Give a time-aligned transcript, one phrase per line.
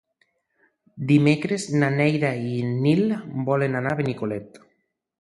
[1.11, 3.05] Dimecres na Neida i en Nil
[3.51, 4.63] volen anar a Benicolet.